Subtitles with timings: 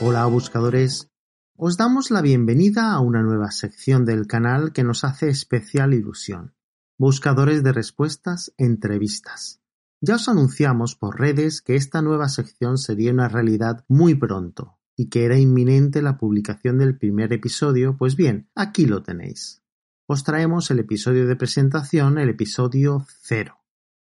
[0.00, 1.10] Hola buscadores,
[1.56, 6.54] os damos la bienvenida a una nueva sección del canal que nos hace especial ilusión.
[6.96, 9.60] Buscadores de respuestas, entrevistas.
[10.00, 15.08] Ya os anunciamos por redes que esta nueva sección sería una realidad muy pronto y
[15.08, 19.64] que era inminente la publicación del primer episodio, pues bien, aquí lo tenéis.
[20.06, 23.57] Os traemos el episodio de presentación, el episodio cero.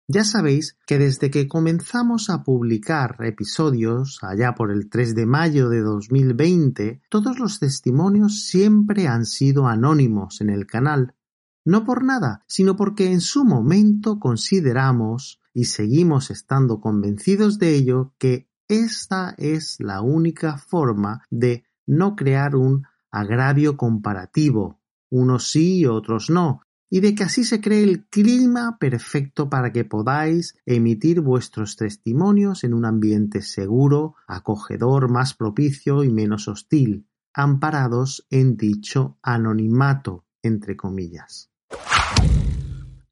[0.08, 5.70] Ya sabéis que desde que comenzamos a publicar episodios, allá por el 3 de mayo
[5.70, 11.16] de 2020, todos los testimonios siempre han sido anónimos en el canal.
[11.64, 18.14] No por nada, sino porque en su momento consideramos, y seguimos estando convencidos de ello,
[18.18, 25.86] que esta es la única forma de no crear un agravio comparativo, unos sí y
[25.86, 26.62] otros no,
[26.94, 32.64] y de que así se cree el clima perfecto para que podáis emitir vuestros testimonios
[32.64, 40.78] en un ambiente seguro, acogedor, más propicio y menos hostil, amparados en dicho anonimato, entre
[40.78, 41.50] comillas.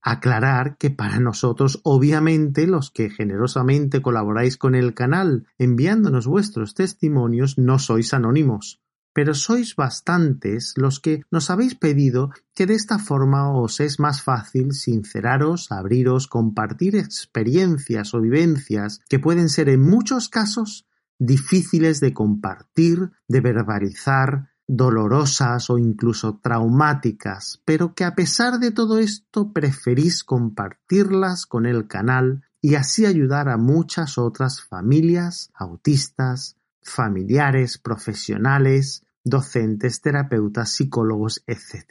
[0.04, 7.58] Aclarar que para nosotros, obviamente, los que generosamente colaboráis con el canal enviándonos vuestros testimonios,
[7.58, 8.80] no sois anónimos
[9.14, 14.22] pero sois bastantes los que nos habéis pedido que de esta forma os es más
[14.22, 20.88] fácil sinceraros, abriros, compartir experiencias o vivencias que pueden ser en muchos casos
[21.20, 29.00] difíciles de compartir, de verbalizar, dolorosas o incluso traumáticas, pero que a pesar de todo
[29.00, 37.78] esto preferís compartirlas con el canal y así ayudar a muchas otras familias autistas, familiares,
[37.78, 41.86] profesionales, docentes, terapeutas, psicólogos, etc.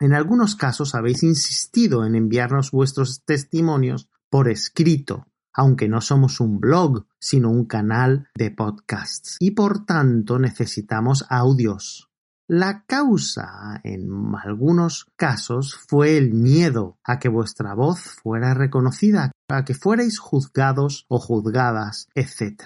[0.00, 6.60] En algunos casos habéis insistido en enviarnos vuestros testimonios por escrito, aunque no somos un
[6.60, 12.08] blog, sino un canal de podcasts, y por tanto necesitamos audios.
[12.46, 14.08] La causa, en
[14.42, 21.04] algunos casos, fue el miedo a que vuestra voz fuera reconocida, a que fuerais juzgados
[21.08, 22.62] o juzgadas, etc.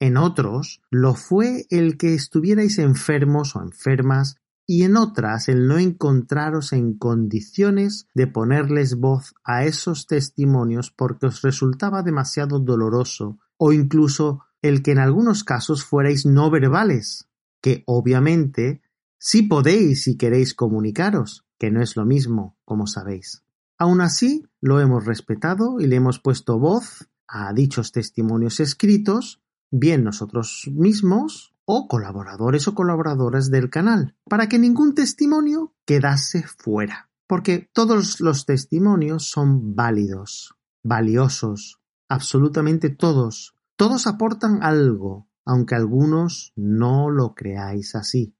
[0.00, 5.78] En otros lo fue el que estuvierais enfermos o enfermas y en otras el no
[5.78, 13.72] encontraros en condiciones de ponerles voz a esos testimonios porque os resultaba demasiado doloroso o
[13.72, 17.28] incluso el que en algunos casos fuerais no verbales,
[17.60, 18.80] que obviamente
[19.18, 23.42] sí podéis si queréis comunicaros, que no es lo mismo, como sabéis.
[23.76, 30.04] Aun así, lo hemos respetado y le hemos puesto voz a dichos testimonios escritos bien
[30.04, 37.70] nosotros mismos o colaboradores o colaboradoras del canal, para que ningún testimonio quedase fuera, porque
[37.72, 47.34] todos los testimonios son válidos, valiosos, absolutamente todos, todos aportan algo, aunque algunos no lo
[47.34, 48.34] creáis así.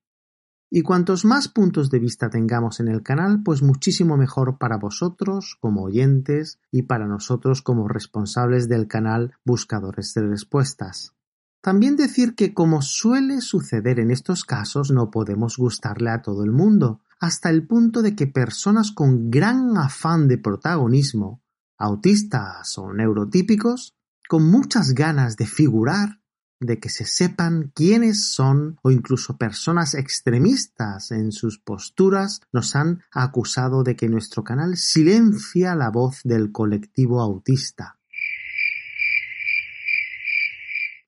[0.73, 5.57] Y cuantos más puntos de vista tengamos en el canal, pues muchísimo mejor para vosotros
[5.61, 11.15] como oyentes y para nosotros como responsables del canal Buscadores de Respuestas.
[11.63, 16.53] También decir que como suele suceder en estos casos no podemos gustarle a todo el
[16.53, 21.43] mundo, hasta el punto de que personas con gran afán de protagonismo,
[21.77, 23.95] autistas o neurotípicos,
[24.27, 26.21] con muchas ganas de figurar,
[26.61, 33.03] de que se sepan quiénes son o incluso personas extremistas en sus posturas nos han
[33.11, 38.00] acusado de que nuestro canal silencia la voz del colectivo autista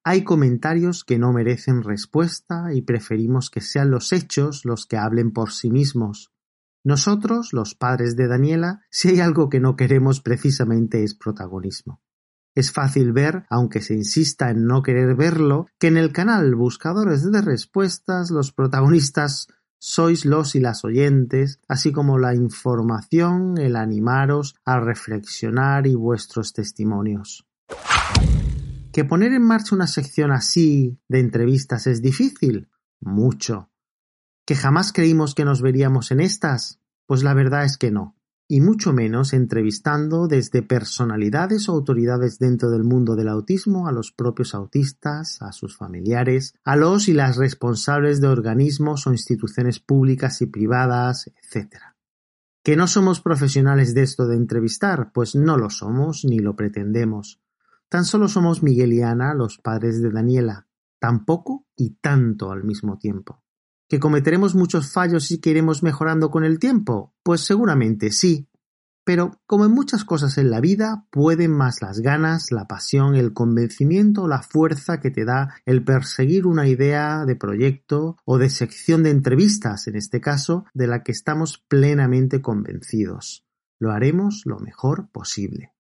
[0.04, 5.30] Hay comentarios que no merecen respuesta y preferimos que sean los hechos los que hablen
[5.30, 6.32] por sí mismos.
[6.82, 12.00] Nosotros, los padres de Daniela, si hay algo que no queremos precisamente es protagonismo.
[12.56, 17.30] Es fácil ver, aunque se insista en no querer verlo, que en el canal Buscadores
[17.30, 19.46] de Respuestas los protagonistas
[19.78, 26.52] sois los y las oyentes, así como la información, el animaros a reflexionar y vuestros
[26.52, 27.46] testimonios.
[28.92, 32.68] ¿Que poner en marcha una sección así de entrevistas es difícil?
[33.00, 33.70] Mucho.
[34.44, 36.80] ¿Que jamás creímos que nos veríamos en estas?
[37.06, 38.16] Pues la verdad es que no
[38.52, 44.12] y mucho menos entrevistando desde personalidades o autoridades dentro del mundo del autismo a los
[44.12, 50.42] propios autistas, a sus familiares, a los y las responsables de organismos o instituciones públicas
[50.42, 51.76] y privadas, etc.
[52.62, 55.12] ¿Que no somos profesionales de esto de entrevistar?
[55.14, 57.40] Pues no lo somos ni lo pretendemos.
[57.92, 60.66] Tan solo somos Miguel y Ana, los padres de Daniela,
[60.98, 63.42] tampoco y tanto al mismo tiempo.
[63.86, 67.14] ¿Que cometeremos muchos fallos y que iremos mejorando con el tiempo?
[67.22, 68.48] Pues seguramente sí.
[69.04, 73.34] Pero, como en muchas cosas en la vida, pueden más las ganas, la pasión, el
[73.34, 78.48] convencimiento o la fuerza que te da el perseguir una idea de proyecto o de
[78.48, 83.44] sección de entrevistas, en este caso, de la que estamos plenamente convencidos.
[83.78, 85.71] Lo haremos lo mejor posible.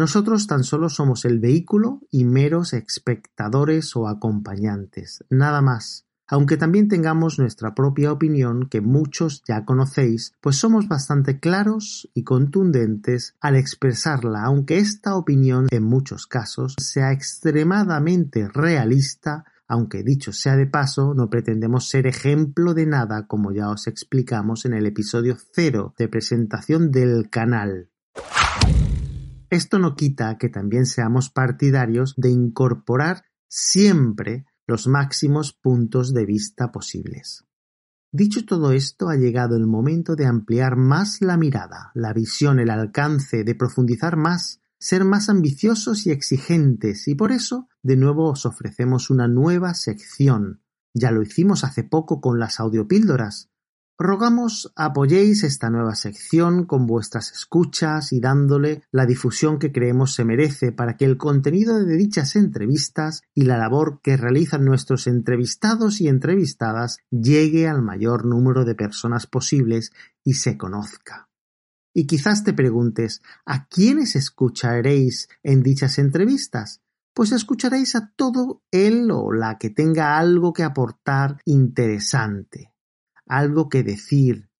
[0.00, 6.88] Nosotros tan solo somos el vehículo y meros espectadores o acompañantes, nada más aunque también
[6.88, 13.56] tengamos nuestra propia opinión que muchos ya conocéis, pues somos bastante claros y contundentes al
[13.56, 21.12] expresarla, aunque esta opinión en muchos casos sea extremadamente realista aunque dicho sea de paso,
[21.14, 26.08] no pretendemos ser ejemplo de nada como ya os explicamos en el episodio cero de
[26.08, 27.90] presentación del canal.
[29.50, 36.70] Esto no quita que también seamos partidarios de incorporar siempre los máximos puntos de vista
[36.70, 37.44] posibles.
[38.12, 42.70] Dicho todo esto, ha llegado el momento de ampliar más la mirada, la visión, el
[42.70, 48.46] alcance, de profundizar más, ser más ambiciosos y exigentes, y por eso, de nuevo os
[48.46, 50.62] ofrecemos una nueva sección.
[50.94, 53.50] Ya lo hicimos hace poco con las audiopíldoras,
[54.02, 60.24] Rogamos apoyéis esta nueva sección con vuestras escuchas y dándole la difusión que creemos se
[60.24, 66.00] merece para que el contenido de dichas entrevistas y la labor que realizan nuestros entrevistados
[66.00, 69.92] y entrevistadas llegue al mayor número de personas posibles
[70.24, 71.28] y se conozca.
[71.92, 76.80] Y quizás te preguntes, ¿a quiénes escucharéis en dichas entrevistas?
[77.12, 82.69] Pues escucharéis a todo él o la que tenga algo que aportar interesante
[83.30, 84.50] algo que decir,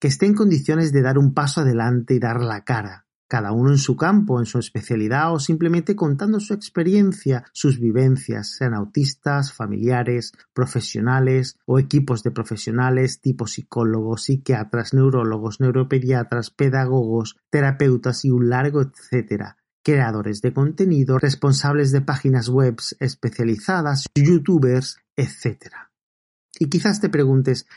[0.00, 3.70] que esté en condiciones de dar un paso adelante y dar la cara, cada uno
[3.70, 9.52] en su campo, en su especialidad o simplemente contando su experiencia, sus vivencias, sean autistas,
[9.52, 18.48] familiares, profesionales o equipos de profesionales tipo psicólogos, psiquiatras, neurólogos, neuropediatras, pedagogos, terapeutas y un
[18.48, 25.74] largo etcétera creadores de contenido, responsables de páginas web especializadas, youtubers, etc.
[26.58, 27.68] Y quizás te preguntes,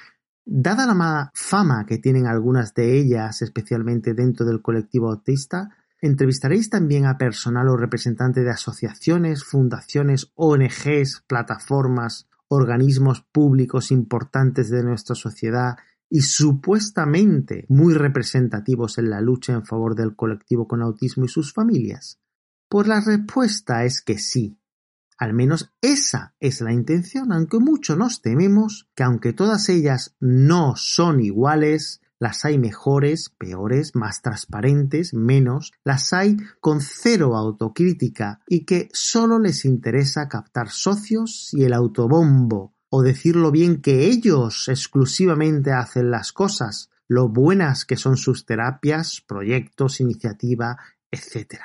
[0.51, 5.69] Dada la mala fama que tienen algunas de ellas, especialmente dentro del colectivo autista,
[6.01, 14.81] entrevistaréis también a personal o representante de asociaciones, fundaciones, ONGs, plataformas, organismos públicos importantes de
[14.81, 15.77] nuestra sociedad
[16.09, 21.53] y supuestamente muy representativos en la lucha en favor del colectivo con autismo y sus
[21.53, 22.19] familias?
[22.67, 24.57] Pues la respuesta es que sí,
[25.19, 30.77] al menos esa es la intención, aunque mucho nos tememos que aunque todas ellas no
[30.77, 38.65] son iguales, las hay mejores, peores, más transparentes, menos, las hay con cero autocrítica y
[38.65, 45.73] que solo les interesa captar socios y el autobombo, o decirlo bien que ellos exclusivamente
[45.73, 50.77] hacen las cosas, lo buenas que son sus terapias, proyectos, iniciativa,
[51.11, 51.59] etc.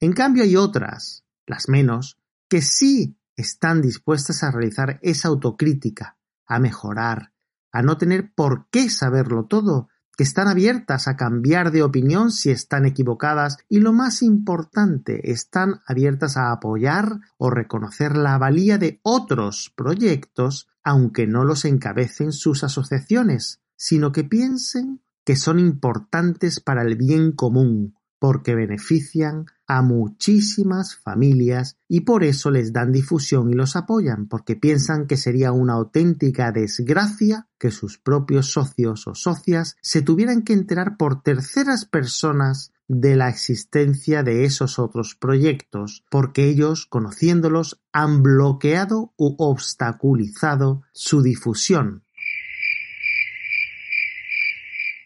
[0.00, 6.58] En cambio hay otras, las menos, que sí están dispuestas a realizar esa autocrítica, a
[6.58, 7.32] mejorar,
[7.72, 12.50] a no tener por qué saberlo todo, que están abiertas a cambiar de opinión si
[12.50, 19.00] están equivocadas y lo más importante, están abiertas a apoyar o reconocer la valía de
[19.02, 26.82] otros proyectos aunque no los encabecen sus asociaciones, sino que piensen que son importantes para
[26.82, 33.54] el bien común, porque benefician a muchísimas familias y por eso les dan difusión y
[33.54, 39.76] los apoyan, porque piensan que sería una auténtica desgracia que sus propios socios o socias
[39.82, 46.48] se tuvieran que enterar por terceras personas de la existencia de esos otros proyectos, porque
[46.48, 52.04] ellos, conociéndolos, han bloqueado u obstaculizado su difusión.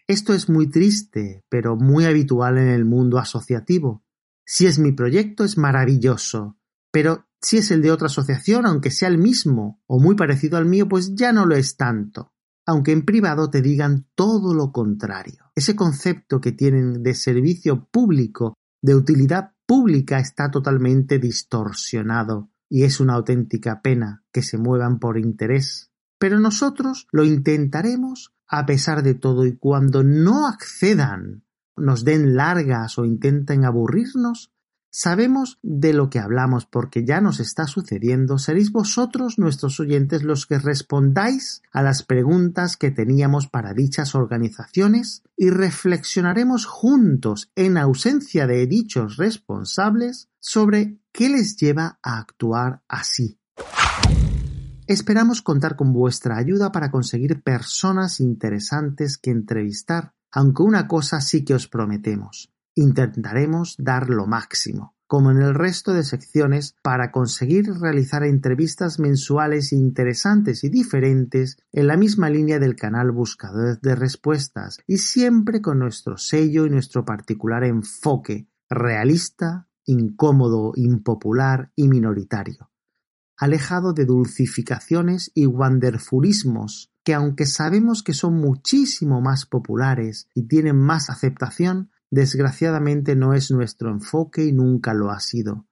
[0.07, 4.03] Esto es muy triste, pero muy habitual en el mundo asociativo.
[4.45, 6.57] Si es mi proyecto es maravilloso,
[6.91, 10.65] pero si es el de otra asociación, aunque sea el mismo o muy parecido al
[10.65, 12.33] mío, pues ya no lo es tanto,
[12.65, 15.51] aunque en privado te digan todo lo contrario.
[15.55, 22.99] Ese concepto que tienen de servicio público, de utilidad pública, está totalmente distorsionado y es
[22.99, 25.91] una auténtica pena que se muevan por interés.
[26.19, 31.43] Pero nosotros lo intentaremos a pesar de todo y cuando no accedan,
[31.75, 34.51] nos den largas o intenten aburrirnos,
[34.91, 40.45] sabemos de lo que hablamos porque ya nos está sucediendo, seréis vosotros nuestros oyentes los
[40.45, 48.45] que respondáis a las preguntas que teníamos para dichas organizaciones y reflexionaremos juntos en ausencia
[48.45, 53.39] de dichos responsables sobre qué les lleva a actuar así.
[54.93, 61.43] Esperamos contar con vuestra ayuda para conseguir personas interesantes que entrevistar, aunque una cosa sí
[61.43, 62.53] que os prometemos.
[62.75, 69.73] Intentaremos dar lo máximo, como en el resto de secciones, para conseguir realizar entrevistas mensuales
[69.73, 75.79] interesantes y diferentes en la misma línea del canal Buscadores de Respuestas y siempre con
[75.79, 82.69] nuestro sello y nuestro particular enfoque realista, incómodo, impopular y minoritario,
[83.37, 90.77] alejado de dulcificaciones y wanderfulismos que aunque sabemos que son muchísimo más populares y tienen
[90.77, 95.65] más aceptación, desgraciadamente no es nuestro enfoque y nunca lo ha sido.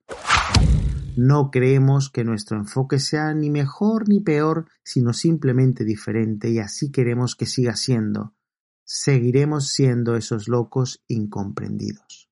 [1.16, 6.92] No creemos que nuestro enfoque sea ni mejor ni peor, sino simplemente diferente y así
[6.92, 8.34] queremos que siga siendo.
[8.84, 12.31] Seguiremos siendo esos locos incomprendidos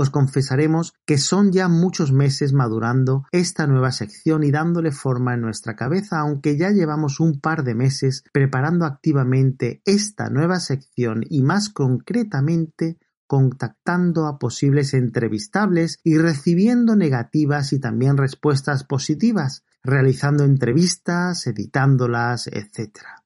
[0.00, 5.42] os confesaremos que son ya muchos meses madurando esta nueva sección y dándole forma en
[5.42, 11.42] nuestra cabeza, aunque ya llevamos un par de meses preparando activamente esta nueva sección y
[11.42, 21.46] más concretamente contactando a posibles entrevistables y recibiendo negativas y también respuestas positivas, realizando entrevistas,
[21.46, 23.19] editándolas, etc.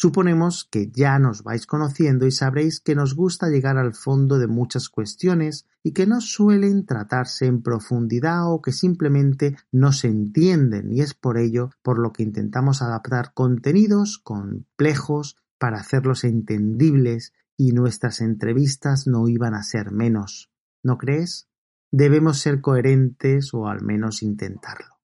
[0.00, 4.46] Suponemos que ya nos vais conociendo y sabréis que nos gusta llegar al fondo de
[4.46, 10.92] muchas cuestiones y que no suelen tratarse en profundidad o que simplemente no se entienden
[10.92, 17.72] y es por ello por lo que intentamos adaptar contenidos complejos para hacerlos entendibles y
[17.72, 20.52] nuestras entrevistas no iban a ser menos.
[20.80, 21.48] ¿No crees?
[21.90, 24.97] Debemos ser coherentes o al menos intentarlo.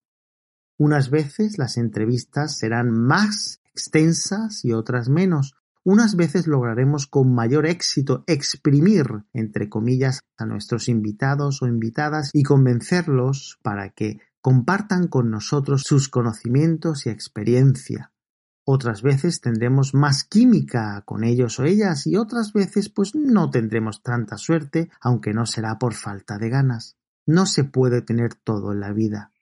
[0.77, 5.55] Unas veces las entrevistas serán más extensas y otras menos.
[5.85, 12.43] Unas veces lograremos con mayor éxito exprimir, entre comillas, a nuestros invitados o invitadas y
[12.43, 18.13] convencerlos para que compartan con nosotros sus conocimientos y experiencia.
[18.67, 24.03] Otras veces tendremos más química con ellos o ellas y otras veces pues no tendremos
[24.03, 26.97] tanta suerte, aunque no será por falta de ganas.
[27.27, 29.34] No se puede tener todo en la vida.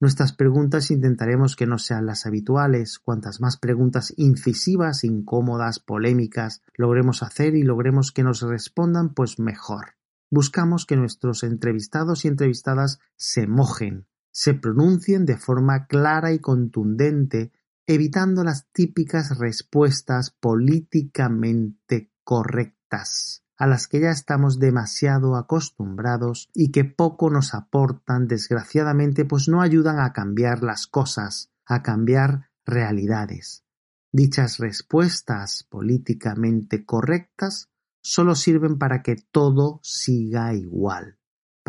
[0.00, 2.98] Nuestras preguntas intentaremos que no sean las habituales.
[2.98, 9.96] Cuantas más preguntas incisivas, incómodas, polémicas logremos hacer y logremos que nos respondan, pues mejor.
[10.30, 17.52] Buscamos que nuestros entrevistados y entrevistadas se mojen, se pronuncien de forma clara y contundente,
[17.86, 26.86] evitando las típicas respuestas políticamente correctas a las que ya estamos demasiado acostumbrados y que
[26.86, 33.66] poco nos aportan desgraciadamente pues no ayudan a cambiar las cosas, a cambiar realidades.
[34.12, 37.68] Dichas respuestas políticamente correctas
[38.02, 41.18] solo sirven para que todo siga igual,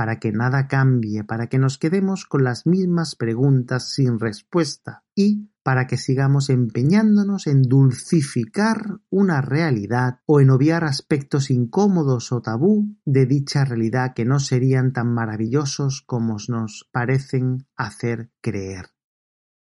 [0.01, 5.51] para que nada cambie, para que nos quedemos con las mismas preguntas sin respuesta y
[5.61, 12.97] para que sigamos empeñándonos en dulcificar una realidad o en obviar aspectos incómodos o tabú
[13.05, 18.87] de dicha realidad que no serían tan maravillosos como nos parecen hacer creer.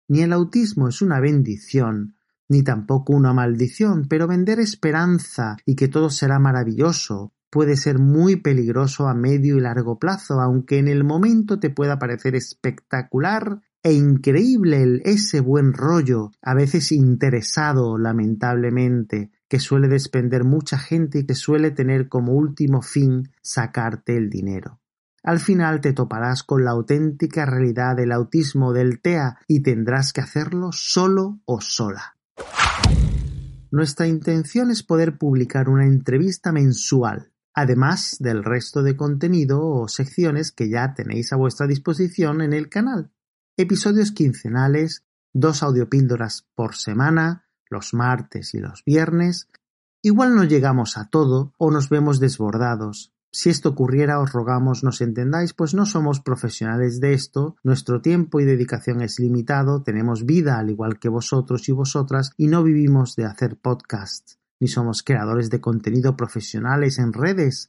[0.06, 2.14] Ni el autismo es una bendición,
[2.48, 8.36] ni tampoco una maldición, pero vender esperanza y que todo será maravilloso puede ser muy
[8.36, 13.92] peligroso a medio y largo plazo, aunque en el momento te pueda parecer espectacular e
[13.92, 21.34] increíble ese buen rollo, a veces interesado, lamentablemente, que suele despender mucha gente y que
[21.34, 24.80] suele tener como último fin sacarte el dinero.
[25.22, 30.20] Al final te toparás con la auténtica realidad del autismo del TEA y tendrás que
[30.20, 32.16] hacerlo solo o sola.
[33.70, 40.52] Nuestra intención es poder publicar una entrevista mensual, además del resto de contenido o secciones
[40.52, 43.10] que ya tenéis a vuestra disposición en el canal.
[43.56, 49.48] Episodios quincenales, dos audiopíldoras por semana, los martes y los viernes,
[50.02, 53.12] igual no llegamos a todo o nos vemos desbordados.
[53.30, 58.40] Si esto ocurriera, os rogamos nos entendáis, pues no somos profesionales de esto, nuestro tiempo
[58.40, 63.16] y dedicación es limitado, tenemos vida al igual que vosotros y vosotras y no vivimos
[63.16, 67.68] de hacer podcasts, ni somos creadores de contenido profesionales en redes.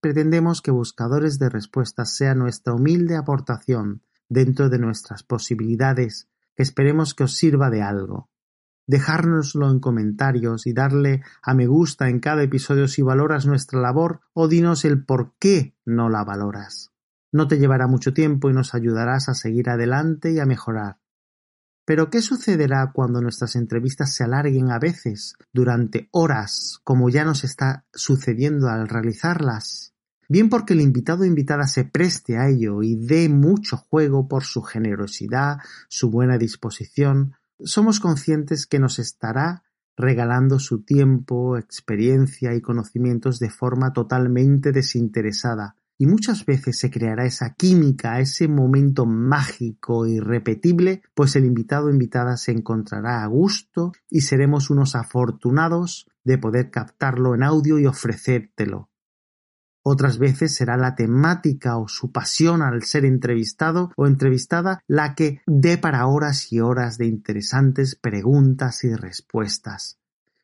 [0.00, 7.14] Pretendemos que Buscadores de Respuestas sea nuestra humilde aportación dentro de nuestras posibilidades, que esperemos
[7.14, 8.28] que os sirva de algo
[8.86, 14.20] dejárnoslo en comentarios y darle a me gusta en cada episodio si valoras nuestra labor
[14.32, 16.92] o dinos el por qué no la valoras.
[17.32, 20.98] No te llevará mucho tiempo y nos ayudarás a seguir adelante y a mejorar.
[21.84, 27.44] Pero ¿qué sucederá cuando nuestras entrevistas se alarguen a veces durante horas, como ya nos
[27.44, 29.92] está sucediendo al realizarlas?
[30.28, 34.44] Bien porque el invitado o invitada se preste a ello y dé mucho juego por
[34.44, 39.62] su generosidad, su buena disposición, somos conscientes que nos estará
[39.96, 47.24] regalando su tiempo, experiencia y conocimientos de forma totalmente desinteresada, y muchas veces se creará
[47.24, 53.92] esa química, ese momento mágico irrepetible, pues el invitado o invitada se encontrará a gusto
[54.10, 58.90] y seremos unos afortunados de poder captarlo en audio y ofrecértelo.
[59.86, 65.42] Otras veces será la temática o su pasión al ser entrevistado o entrevistada la que
[65.46, 69.98] dé para horas y horas de interesantes preguntas y respuestas.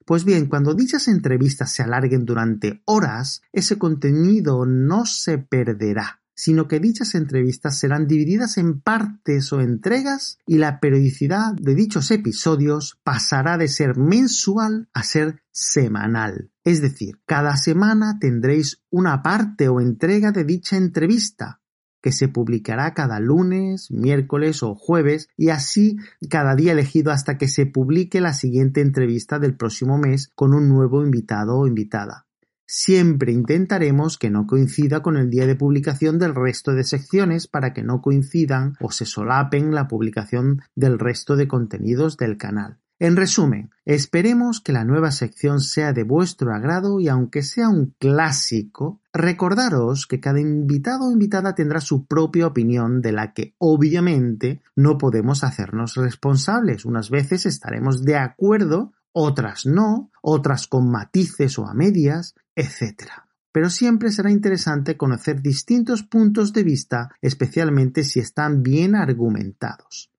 [0.04, 6.69] Pues bien, cuando dichas entrevistas se alarguen durante horas, ese contenido no se perderá sino
[6.69, 12.99] que dichas entrevistas serán divididas en partes o entregas y la periodicidad de dichos episodios
[13.04, 16.50] pasará de ser mensual a ser semanal.
[16.64, 21.60] Es decir, cada semana tendréis una parte o entrega de dicha entrevista,
[22.02, 27.49] que se publicará cada lunes, miércoles o jueves y así cada día elegido hasta que
[27.49, 32.26] se publique la siguiente entrevista del próximo mes con un nuevo invitado o invitada.
[32.73, 37.73] Siempre intentaremos que no coincida con el día de publicación del resto de secciones para
[37.73, 42.78] que no coincidan o se solapen la publicación del resto de contenidos del canal.
[43.02, 47.95] En resumen, esperemos que la nueva sección sea de vuestro agrado y aunque sea un
[47.99, 54.60] clásico, recordaros que cada invitado o invitada tendrá su propia opinión de la que obviamente
[54.76, 56.84] no podemos hacernos responsables.
[56.84, 63.08] Unas veces estaremos de acuerdo otras no, otras con matices o a medias, etc.
[63.50, 70.10] Pero siempre será interesante conocer distintos puntos de vista, especialmente si están bien argumentados.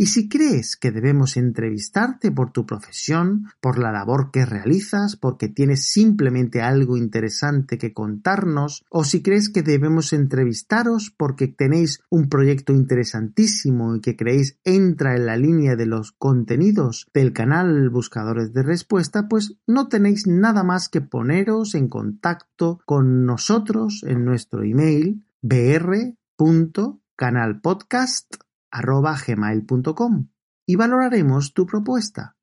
[0.00, 5.50] Y si crees que debemos entrevistarte por tu profesión, por la labor que realizas, porque
[5.50, 12.30] tienes simplemente algo interesante que contarnos, o si crees que debemos entrevistaros porque tenéis un
[12.30, 18.54] proyecto interesantísimo y que creéis entra en la línea de los contenidos del canal Buscadores
[18.54, 24.62] de Respuesta, pues no tenéis nada más que poneros en contacto con nosotros en nuestro
[24.62, 30.28] email br.canalpodcast arroba gmail.com
[30.66, 32.36] y valoraremos tu propuesta.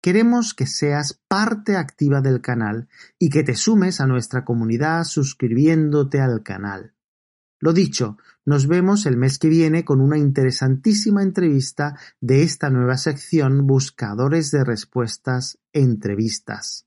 [0.00, 2.88] Queremos que seas parte activa del canal
[3.18, 6.94] y que te sumes a nuestra comunidad suscribiéndote al canal.
[7.60, 12.96] Lo dicho, nos vemos el mes que viene con una interesantísima entrevista de esta nueva
[12.96, 16.86] sección Buscadores de Respuestas Entrevistas.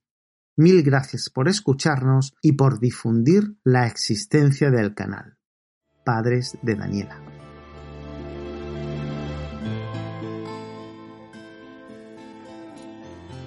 [0.55, 5.37] Mil gracias por escucharnos y por difundir la existencia del canal.
[6.05, 7.30] Padres de Daniela.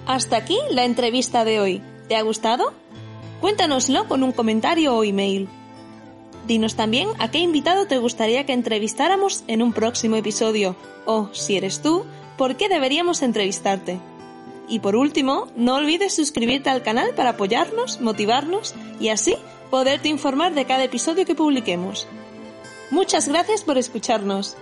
[0.05, 1.81] Hasta aquí la entrevista de hoy.
[2.07, 2.73] ¿Te ha gustado?
[3.41, 5.49] Cuéntanoslo con un comentario o email.
[6.45, 10.75] Dinos también a qué invitado te gustaría que entrevistáramos en un próximo episodio
[11.07, 12.05] o, si eres tú,
[12.37, 13.97] por qué deberíamos entrevistarte.
[14.67, 19.35] Y por último, no olvides suscribirte al canal para apoyarnos, motivarnos y así
[19.71, 22.07] poderte informar de cada episodio que publiquemos.
[22.91, 24.55] Muchas gracias por escucharnos.